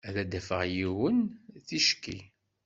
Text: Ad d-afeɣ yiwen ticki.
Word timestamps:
Ad 0.07 0.15
d-afeɣ 0.31 0.61
yiwen 0.73 1.17
ticki. 1.67 2.19